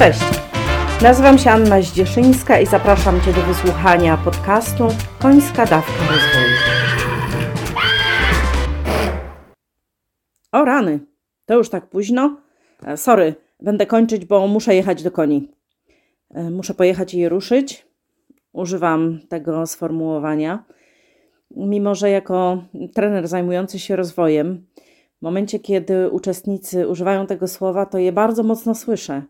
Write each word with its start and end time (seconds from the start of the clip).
Cześć! 0.00 0.20
Nazywam 1.02 1.38
się 1.38 1.50
Anna 1.50 1.82
Zdzieszyńska 1.82 2.60
i 2.60 2.66
zapraszam 2.66 3.20
Cię 3.20 3.32
do 3.32 3.42
wysłuchania 3.42 4.16
podcastu 4.16 4.88
Końska 5.18 5.66
Dawka 5.66 6.00
Rozwoju. 6.00 6.56
O 10.52 10.64
rany, 10.64 11.00
to 11.46 11.54
już 11.54 11.70
tak 11.70 11.86
późno. 11.86 12.36
E, 12.86 12.96
Sorry, 12.96 13.34
będę 13.60 13.86
kończyć, 13.86 14.24
bo 14.24 14.46
muszę 14.46 14.74
jechać 14.74 15.02
do 15.02 15.10
koni. 15.10 15.48
E, 16.30 16.50
Muszę 16.50 16.74
pojechać 16.74 17.14
i 17.14 17.18
je 17.18 17.28
ruszyć. 17.28 17.86
Używam 18.52 19.20
tego 19.28 19.66
sformułowania. 19.66 20.64
Mimo, 21.56 21.94
że 21.94 22.10
jako 22.10 22.64
trener 22.94 23.28
zajmujący 23.28 23.78
się 23.78 23.96
rozwojem, 23.96 24.66
w 25.18 25.22
momencie, 25.22 25.58
kiedy 25.58 26.10
uczestnicy 26.10 26.88
używają 26.88 27.26
tego 27.26 27.48
słowa, 27.48 27.86
to 27.86 27.98
je 27.98 28.12
bardzo 28.12 28.42
mocno 28.42 28.74
słyszę, 28.74 29.22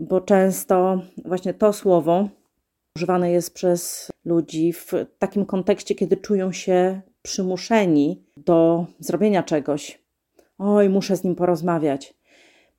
bo 0.00 0.20
często 0.20 1.02
właśnie 1.24 1.54
to 1.54 1.72
słowo 1.72 2.28
używane 2.96 3.30
jest 3.30 3.54
przez 3.54 4.10
ludzi 4.24 4.72
w 4.72 4.92
takim 5.18 5.46
kontekście, 5.46 5.94
kiedy 5.94 6.16
czują 6.16 6.52
się 6.52 7.00
przymuszeni 7.22 8.24
do 8.36 8.86
zrobienia 8.98 9.42
czegoś. 9.42 10.02
Oj, 10.58 10.88
muszę 10.88 11.16
z 11.16 11.24
nim 11.24 11.34
porozmawiać, 11.34 12.14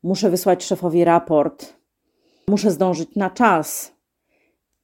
muszę 0.03 0.29
wysłać 0.29 0.63
szefowi 0.63 1.03
raport, 1.03 1.73
muszę 2.47 2.71
zdążyć 2.71 3.15
na 3.15 3.29
czas. 3.29 3.93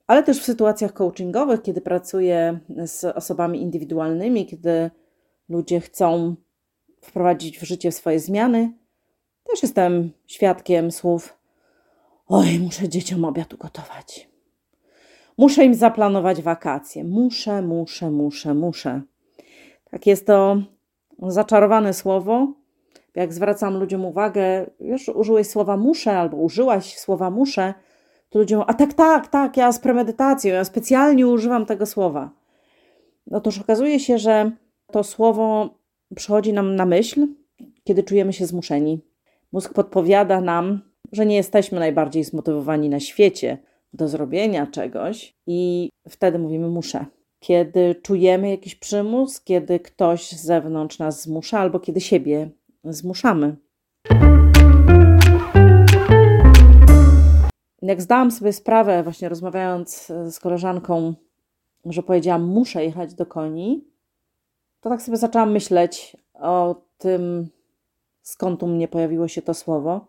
Ale 0.07 0.23
też 0.23 0.39
w 0.39 0.45
sytuacjach 0.45 0.93
coachingowych, 0.93 1.61
kiedy 1.61 1.81
pracuję 1.81 2.59
z 2.85 3.03
osobami 3.03 3.61
indywidualnymi, 3.61 4.45
kiedy 4.45 4.91
ludzie 5.49 5.79
chcą 5.79 6.35
wprowadzić 7.01 7.59
w 7.59 7.63
życie 7.63 7.91
swoje 7.91 8.19
zmiany, 8.19 8.73
też 9.43 9.63
jestem 9.63 10.11
świadkiem 10.27 10.91
słów: 10.91 11.36
Oj, 12.29 12.59
muszę 12.59 12.89
dzieciom 12.89 13.25
obiad 13.25 13.53
ugotować. 13.53 14.29
Muszę 15.37 15.65
im 15.65 15.73
zaplanować 15.73 16.41
wakacje. 16.41 17.03
Muszę, 17.03 17.61
muszę, 17.61 18.11
muszę, 18.11 18.53
muszę. 18.53 19.01
Tak 19.91 20.07
jest 20.07 20.27
to 20.27 20.57
zaczarowane 21.27 21.93
słowo. 21.93 22.53
Jak 23.15 23.33
zwracam 23.33 23.77
ludziom 23.79 24.05
uwagę, 24.05 24.65
już 24.79 25.09
użyłeś 25.09 25.47
słowa 25.47 25.77
muszę 25.77 26.19
albo 26.19 26.37
użyłaś 26.37 26.97
słowa 26.97 27.29
muszę, 27.29 27.73
to 28.29 28.39
ludzie 28.39 28.55
mówią, 28.55 28.65
a 28.67 28.73
tak, 28.73 28.93
tak, 28.93 29.27
tak, 29.27 29.57
ja 29.57 29.71
z 29.71 29.79
premedytacją, 29.79 30.53
ja 30.53 30.63
specjalnie 30.65 31.27
używam 31.27 31.65
tego 31.65 31.85
słowa. 31.85 32.29
No 33.27 33.41
toż 33.41 33.59
okazuje 33.59 33.99
się, 33.99 34.17
że 34.17 34.51
to 34.91 35.03
słowo 35.03 35.69
przychodzi 36.15 36.53
nam 36.53 36.75
na 36.75 36.85
myśl, 36.85 37.27
kiedy 37.83 38.03
czujemy 38.03 38.33
się 38.33 38.45
zmuszeni. 38.45 39.01
Mózg 39.51 39.73
podpowiada 39.73 40.41
nam, 40.41 40.81
że 41.11 41.25
nie 41.25 41.35
jesteśmy 41.35 41.79
najbardziej 41.79 42.23
zmotywowani 42.23 42.89
na 42.89 42.99
świecie 42.99 43.57
do 43.93 44.07
zrobienia 44.07 44.67
czegoś 44.67 45.35
i 45.47 45.89
wtedy 46.09 46.39
mówimy 46.39 46.67
muszę. 46.67 47.05
Kiedy 47.39 47.95
czujemy 47.95 48.49
jakiś 48.49 48.75
przymus, 48.75 49.41
kiedy 49.41 49.79
ktoś 49.79 50.31
z 50.31 50.45
zewnątrz 50.45 50.99
nas 50.99 51.21
zmusza, 51.21 51.59
albo 51.59 51.79
kiedy 51.79 52.01
siebie 52.01 52.49
zmuszamy. 52.83 53.55
Jak 57.81 58.01
zdałam 58.01 58.31
sobie 58.31 58.53
sprawę, 58.53 59.03
właśnie 59.03 59.29
rozmawiając 59.29 60.11
e, 60.11 60.31
z 60.31 60.39
koleżanką, 60.39 61.13
że 61.85 62.03
powiedziałam, 62.03 62.43
muszę 62.43 62.85
jechać 62.85 63.13
do 63.13 63.25
koni, 63.25 63.87
to 64.81 64.89
tak 64.89 65.01
sobie 65.01 65.17
zaczęłam 65.17 65.51
myśleć 65.51 66.17
o 66.33 66.81
tym, 66.97 67.49
skąd 68.21 68.63
u 68.63 68.67
mnie 68.67 68.87
pojawiło 68.87 69.27
się 69.27 69.41
to 69.41 69.53
słowo. 69.53 70.07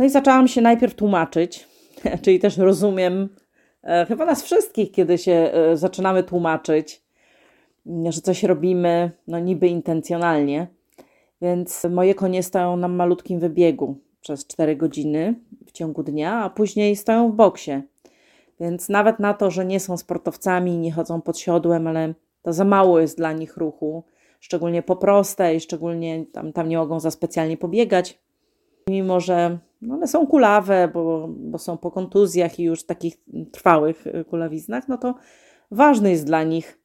No 0.00 0.06
i 0.06 0.10
zaczęłam 0.10 0.48
się 0.48 0.60
najpierw 0.60 0.94
tłumaczyć, 0.94 1.68
czyli 2.22 2.38
też 2.38 2.58
rozumiem 2.58 3.28
e, 3.82 4.06
chyba 4.06 4.24
nas 4.24 4.42
wszystkich, 4.42 4.92
kiedy 4.92 5.18
się 5.18 5.32
e, 5.32 5.76
zaczynamy 5.76 6.22
tłumaczyć, 6.22 7.02
że 8.08 8.20
coś 8.20 8.42
robimy, 8.42 9.10
no 9.26 9.38
niby 9.38 9.68
intencjonalnie. 9.68 10.66
Więc 11.42 11.84
moje 11.90 12.14
konie 12.14 12.42
stoją 12.42 12.76
na 12.76 12.88
malutkim 12.88 13.40
wybiegu 13.40 13.96
przez 14.20 14.46
4 14.46 14.76
godziny 14.76 15.34
w 15.66 15.72
ciągu 15.72 16.02
dnia, 16.02 16.34
a 16.44 16.50
później 16.50 16.96
stoją 16.96 17.32
w 17.32 17.34
boksie. 17.34 17.82
Więc 18.60 18.88
nawet 18.88 19.18
na 19.18 19.34
to, 19.34 19.50
że 19.50 19.64
nie 19.64 19.80
są 19.80 19.96
sportowcami, 19.96 20.78
nie 20.78 20.92
chodzą 20.92 21.20
pod 21.20 21.38
siodłem, 21.38 21.86
ale 21.86 22.14
to 22.42 22.52
za 22.52 22.64
mało 22.64 23.00
jest 23.00 23.16
dla 23.16 23.32
nich 23.32 23.56
ruchu, 23.56 24.04
szczególnie 24.40 24.82
po 24.82 24.96
prostej, 24.96 25.60
szczególnie 25.60 26.24
tam, 26.32 26.52
tam 26.52 26.68
nie 26.68 26.78
mogą 26.78 27.00
za 27.00 27.10
specjalnie 27.10 27.56
pobiegać. 27.56 28.18
Mimo, 28.90 29.20
że 29.20 29.58
one 29.90 30.06
są 30.06 30.26
kulawe, 30.26 30.88
bo, 30.94 31.28
bo 31.28 31.58
są 31.58 31.78
po 31.78 31.90
kontuzjach 31.90 32.58
i 32.58 32.62
już 32.62 32.86
takich 32.86 33.16
trwałych 33.52 34.04
kulawiznach, 34.30 34.88
no 34.88 34.98
to 34.98 35.14
ważny 35.70 36.10
jest 36.10 36.26
dla 36.26 36.42
nich 36.42 36.78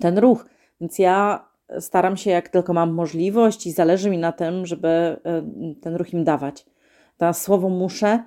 ten 0.00 0.18
ruch. 0.18 0.46
Więc 0.80 0.98
ja 0.98 1.48
staram 1.80 2.16
się, 2.16 2.30
jak 2.30 2.48
tylko 2.48 2.72
mam 2.72 2.92
możliwość 2.92 3.66
i 3.66 3.72
zależy 3.72 4.10
mi 4.10 4.18
na 4.18 4.32
tym, 4.32 4.66
żeby 4.66 4.88
e, 4.88 5.20
ten 5.80 5.94
ruch 5.96 6.12
im 6.12 6.24
dawać. 6.24 6.66
To 7.16 7.34
słowo 7.34 7.68
muszę. 7.68 8.22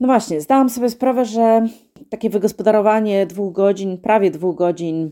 No 0.00 0.06
właśnie, 0.06 0.40
zdałam 0.40 0.68
sobie 0.68 0.90
sprawę, 0.90 1.24
że 1.24 1.66
takie 2.10 2.30
wygospodarowanie 2.30 3.26
dwóch 3.26 3.52
godzin, 3.52 3.98
prawie 3.98 4.30
dwóch 4.30 4.56
godzin 4.56 5.10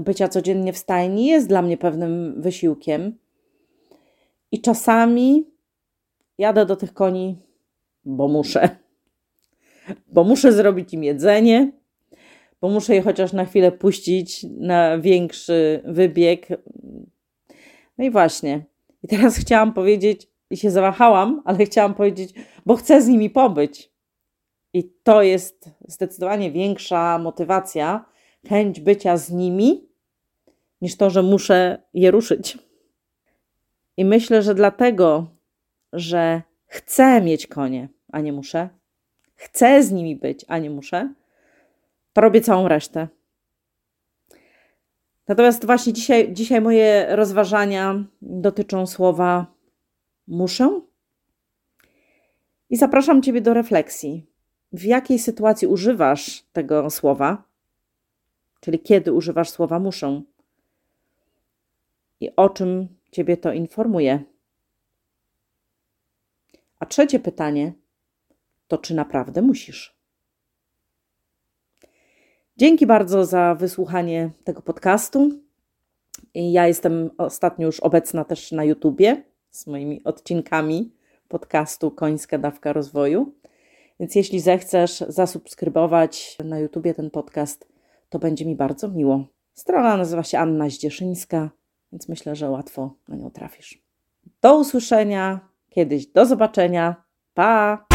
bycia 0.00 0.28
codziennie 0.28 0.72
w 0.72 0.78
stajni 0.78 1.26
jest 1.26 1.48
dla 1.48 1.62
mnie 1.62 1.76
pewnym 1.76 2.42
wysiłkiem. 2.42 3.18
I 4.52 4.60
czasami 4.60 5.53
jadę 6.38 6.66
do 6.66 6.76
tych 6.76 6.94
koni, 6.94 7.38
bo 8.04 8.28
muszę. 8.28 8.68
Bo 10.06 10.24
muszę 10.24 10.52
zrobić 10.52 10.94
im 10.94 11.04
jedzenie, 11.04 11.72
bo 12.60 12.68
muszę 12.68 12.94
je 12.94 13.02
chociaż 13.02 13.32
na 13.32 13.44
chwilę 13.44 13.72
puścić 13.72 14.46
na 14.58 14.98
większy 14.98 15.82
wybieg. 15.84 16.48
No 17.98 18.04
i 18.04 18.10
właśnie. 18.10 18.64
I 19.02 19.08
teraz 19.08 19.36
chciałam 19.42 19.72
powiedzieć, 19.72 20.28
i 20.50 20.56
się 20.56 20.70
zawahałam, 20.70 21.42
ale 21.44 21.64
chciałam 21.64 21.94
powiedzieć, 21.94 22.34
bo 22.66 22.76
chcę 22.76 23.02
z 23.02 23.08
nimi 23.08 23.30
pobyć. 23.30 23.90
I 24.72 24.90
to 25.02 25.22
jest 25.22 25.70
zdecydowanie 25.88 26.52
większa 26.52 27.18
motywacja, 27.18 28.04
chęć 28.48 28.80
bycia 28.80 29.16
z 29.16 29.30
nimi, 29.30 29.88
niż 30.80 30.96
to, 30.96 31.10
że 31.10 31.22
muszę 31.22 31.82
je 31.94 32.10
ruszyć. 32.10 32.58
I 33.96 34.04
myślę, 34.04 34.42
że 34.42 34.54
dlatego, 34.54 35.26
że 35.94 36.42
chcę 36.66 37.20
mieć 37.20 37.46
konie, 37.46 37.88
a 38.12 38.20
nie 38.20 38.32
muszę, 38.32 38.68
chcę 39.34 39.82
z 39.82 39.92
nimi 39.92 40.16
być, 40.16 40.44
a 40.48 40.58
nie 40.58 40.70
muszę, 40.70 41.14
to 42.12 42.20
robię 42.20 42.40
całą 42.40 42.68
resztę. 42.68 43.08
Natomiast 45.28 45.66
właśnie 45.66 45.92
dzisiaj, 45.92 46.32
dzisiaj 46.32 46.60
moje 46.60 47.16
rozważania 47.16 48.04
dotyczą 48.22 48.86
słowa 48.86 49.46
muszę. 50.26 50.80
I 52.70 52.76
zapraszam 52.76 53.22
Ciebie 53.22 53.40
do 53.40 53.54
refleksji. 53.54 54.26
W 54.72 54.84
jakiej 54.84 55.18
sytuacji 55.18 55.68
używasz 55.68 56.44
tego 56.52 56.90
słowa? 56.90 57.42
Czyli 58.60 58.78
kiedy 58.78 59.12
używasz 59.12 59.50
słowa 59.50 59.78
muszę? 59.78 60.22
I 62.20 62.36
o 62.36 62.48
czym 62.48 62.88
Ciebie 63.10 63.36
to 63.36 63.52
informuje? 63.52 64.33
A 66.84 66.86
trzecie 66.86 67.20
pytanie 67.20 67.72
to, 68.68 68.78
czy 68.78 68.94
naprawdę 68.94 69.42
musisz? 69.42 69.96
Dzięki 72.56 72.86
bardzo 72.86 73.24
za 73.24 73.54
wysłuchanie 73.54 74.30
tego 74.44 74.62
podcastu. 74.62 75.30
Ja 76.34 76.66
jestem 76.66 77.10
ostatnio 77.18 77.66
już 77.66 77.80
obecna 77.80 78.24
też 78.24 78.52
na 78.52 78.64
YouTubie 78.64 79.22
z 79.50 79.66
moimi 79.66 80.04
odcinkami 80.04 80.92
podcastu 81.28 81.90
Końska 81.90 82.38
Dawka 82.38 82.72
Rozwoju. 82.72 83.34
Więc 84.00 84.14
jeśli 84.14 84.40
zechcesz 84.40 85.04
zasubskrybować 85.08 86.38
na 86.44 86.58
YouTubie 86.58 86.94
ten 86.94 87.10
podcast, 87.10 87.68
to 88.08 88.18
będzie 88.18 88.46
mi 88.46 88.56
bardzo 88.56 88.88
miło. 88.88 89.24
Strona 89.54 89.96
nazywa 89.96 90.22
się 90.22 90.38
Anna 90.38 90.70
Zdzieszyńska, 90.70 91.50
więc 91.92 92.08
myślę, 92.08 92.36
że 92.36 92.50
łatwo 92.50 92.94
na 93.08 93.16
nią 93.16 93.30
trafisz. 93.30 93.82
Do 94.40 94.58
usłyszenia 94.58 95.53
kiedyś, 95.74 96.06
do 96.06 96.26
zobaczenia. 96.26 97.04
Pa! 97.34 97.86